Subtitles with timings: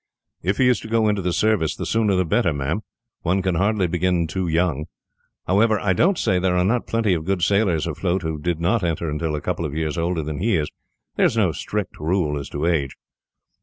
[0.41, 2.81] "If he is to go into the service, the sooner the better, ma'am
[3.21, 4.85] one can hardly begin too young.
[5.45, 8.83] However, I don't say there are not plenty of good sailors, afloat, who did not
[8.83, 10.71] enter until a couple of years older than he is
[11.17, 12.95] there is no strict rule as to age.